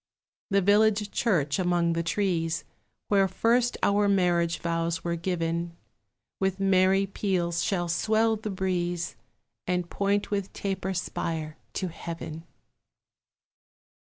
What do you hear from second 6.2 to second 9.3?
With merry peals shall swell the breeze,